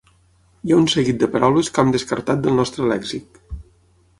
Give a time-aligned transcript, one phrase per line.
[0.69, 3.39] Hi ha un seguit de paraules que hem descartat del nostre lèxic.